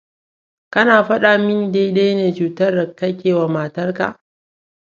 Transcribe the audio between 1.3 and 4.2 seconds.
minidai-dai ne cutar da kake wa matarka?